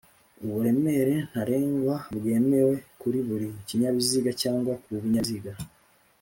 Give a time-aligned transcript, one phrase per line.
[0.43, 5.51] uburemere ntarengwa bwemewe kuri buri kinyabiziga cyangwa ku binyabiziga